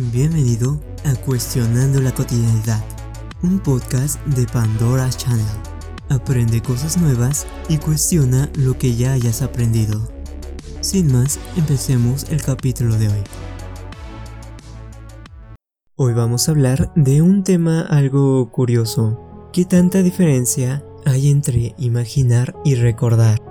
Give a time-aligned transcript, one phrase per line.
[0.00, 2.84] Bienvenido a Cuestionando la Cotidianidad,
[3.42, 5.44] un podcast de Pandora Channel.
[6.08, 10.08] Aprende cosas nuevas y cuestiona lo que ya hayas aprendido.
[10.82, 13.24] Sin más, empecemos el capítulo de hoy.
[15.96, 19.50] Hoy vamos a hablar de un tema algo curioso.
[19.52, 23.42] ¿Qué tanta diferencia hay entre imaginar y recordar?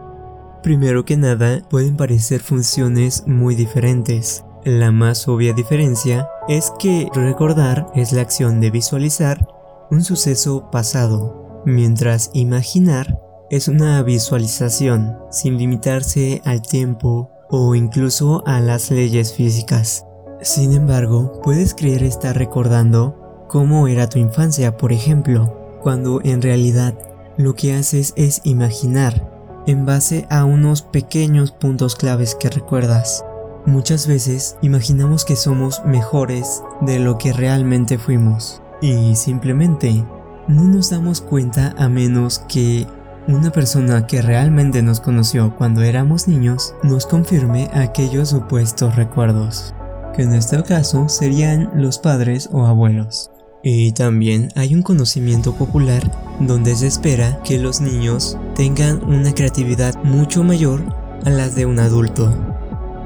[0.64, 4.46] Primero que nada, pueden parecer funciones muy diferentes.
[4.68, 9.48] La más obvia diferencia es que recordar es la acción de visualizar
[9.90, 13.18] un suceso pasado, mientras imaginar
[13.50, 20.06] es una visualización sin limitarse al tiempo o incluso a las leyes físicas.
[20.42, 26.94] Sin embargo, puedes creer estar recordando cómo era tu infancia, por ejemplo, cuando en realidad
[27.38, 29.32] lo que haces es imaginar
[29.66, 33.24] en base a unos pequeños puntos claves que recuerdas.
[33.68, 40.06] Muchas veces imaginamos que somos mejores de lo que realmente fuimos y simplemente
[40.48, 42.88] no nos damos cuenta a menos que
[43.28, 49.76] una persona que realmente nos conoció cuando éramos niños nos confirme aquellos supuestos recuerdos,
[50.16, 53.32] que en este caso serían los padres o abuelos.
[53.64, 56.10] Y también hay un conocimiento popular
[56.40, 60.82] donde se espera que los niños tengan una creatividad mucho mayor
[61.26, 62.57] a las de un adulto.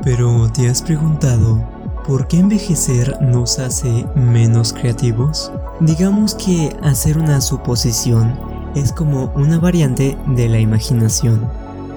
[0.04, 1.64] Pero ¿te has preguntado
[2.08, 5.52] por qué envejecer nos hace menos creativos?
[5.80, 8.40] Digamos que hacer una suposición
[8.76, 11.48] es como una variante de la imaginación,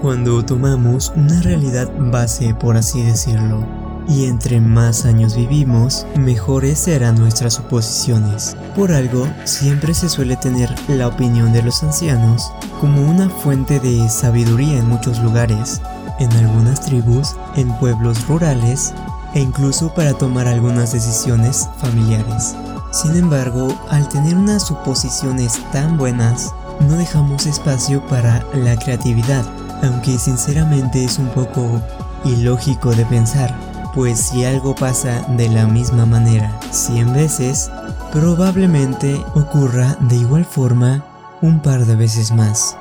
[0.03, 3.65] cuando tomamos una realidad base por así decirlo,
[4.07, 8.55] y entre más años vivimos, mejores serán nuestras suposiciones.
[8.77, 14.09] Por algo, siempre se suele tener la opinión de los ancianos como una fuente de
[14.11, 15.81] sabiduría en muchos lugares,
[16.19, 18.93] en algunas tribus, en pueblos rurales
[19.35, 22.55] e incluso para tomar algunas decisiones familiares.
[22.93, 26.55] Sin embargo, al tener unas suposiciones tan buenas,
[26.89, 29.45] no dejamos espacio para la creatividad,
[29.83, 31.81] aunque sinceramente es un poco
[32.25, 33.55] ilógico de pensar,
[33.95, 37.71] pues si algo pasa de la misma manera 100 veces,
[38.13, 41.05] probablemente ocurra de igual forma
[41.43, 42.77] un par de veces más.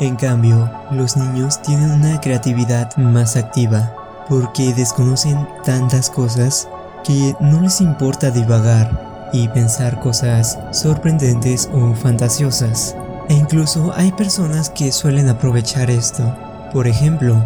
[0.00, 3.92] En cambio, los niños tienen una creatividad más activa
[4.28, 6.68] porque desconocen tantas cosas
[7.02, 12.94] que no les importa divagar y pensar cosas sorprendentes o fantasiosas.
[13.28, 16.32] E incluso hay personas que suelen aprovechar esto.
[16.72, 17.36] Por ejemplo,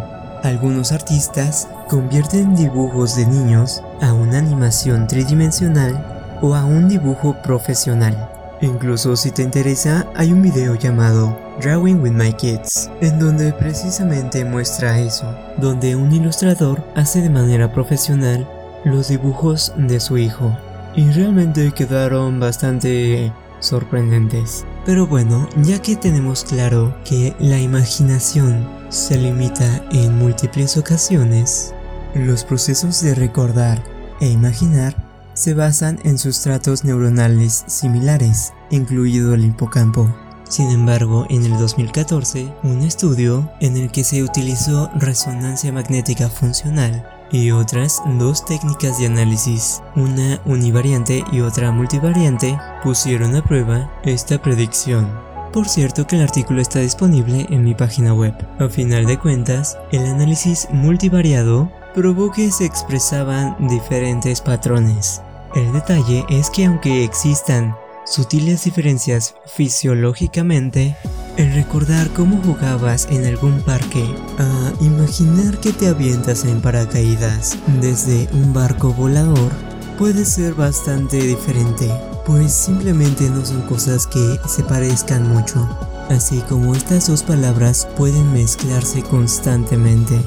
[0.43, 8.29] algunos artistas convierten dibujos de niños a una animación tridimensional o a un dibujo profesional.
[8.61, 14.43] Incluso si te interesa, hay un video llamado Drawing with My Kids, en donde precisamente
[14.43, 15.25] muestra eso,
[15.57, 18.47] donde un ilustrador hace de manera profesional
[18.85, 20.57] los dibujos de su hijo.
[20.95, 24.65] Y realmente quedaron bastante sorprendentes.
[24.85, 31.73] Pero bueno, ya que tenemos claro que la imaginación se limita en múltiples ocasiones,
[32.13, 33.81] los procesos de recordar
[34.19, 34.95] e imaginar
[35.33, 40.13] se basan en sustratos neuronales similares, incluido el hipocampo.
[40.49, 47.07] Sin embargo, en el 2014, un estudio en el que se utilizó resonancia magnética funcional
[47.31, 54.39] y otras dos técnicas de análisis, una univariante y otra multivariante, pusieron a prueba esta
[54.39, 55.11] predicción.
[55.51, 58.33] Por cierto que el artículo está disponible en mi página web.
[58.59, 65.21] A final de cuentas, el análisis multivariado probó que se expresaban diferentes patrones.
[65.55, 67.75] El detalle es que aunque existan
[68.13, 70.95] sutiles diferencias fisiológicamente,
[71.37, 74.05] el recordar cómo jugabas en algún parque,
[74.37, 79.51] a imaginar que te avientas en paracaídas desde un barco volador,
[79.97, 81.89] puede ser bastante diferente,
[82.27, 85.67] pues simplemente no son cosas que se parezcan mucho,
[86.09, 90.19] así como estas dos palabras pueden mezclarse constantemente.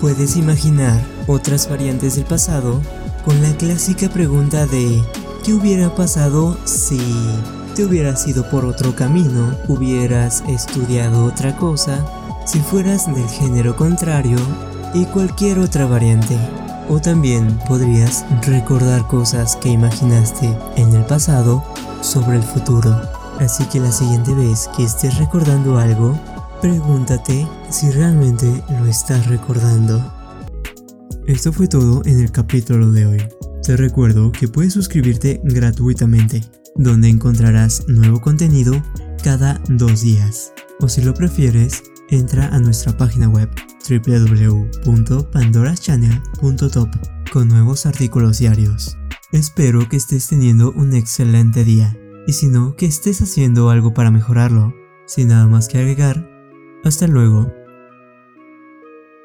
[0.00, 2.80] Puedes imaginar otras variantes del pasado
[3.24, 5.00] con la clásica pregunta de
[5.42, 7.00] ¿qué hubiera pasado si
[7.74, 12.04] te hubieras ido por otro camino, hubieras estudiado otra cosa,
[12.46, 14.38] si fueras del género contrario
[14.94, 16.36] y cualquier otra variante?
[16.88, 21.64] O también podrías recordar cosas que imaginaste en el pasado
[22.02, 23.00] sobre el futuro.
[23.38, 26.18] Así que la siguiente vez que estés recordando algo,
[26.60, 30.02] pregúntate si realmente lo estás recordando.
[31.26, 33.39] Esto fue todo en el capítulo de hoy.
[33.62, 36.42] Te recuerdo que puedes suscribirte gratuitamente,
[36.76, 38.82] donde encontrarás nuevo contenido
[39.22, 40.52] cada dos días.
[40.80, 43.50] O si lo prefieres, entra a nuestra página web
[43.88, 46.88] www.pandoraschannel.top
[47.32, 48.96] con nuevos artículos diarios.
[49.32, 51.96] Espero que estés teniendo un excelente día
[52.26, 54.74] y si no, que estés haciendo algo para mejorarlo.
[55.06, 56.28] Sin nada más que agregar,
[56.84, 57.52] hasta luego.